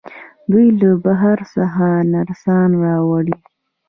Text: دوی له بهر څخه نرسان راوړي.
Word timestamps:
دوی 0.51 0.67
له 0.79 0.89
بهر 1.03 1.39
څخه 1.55 1.85
نرسان 2.13 2.69
راوړي. 2.83 3.35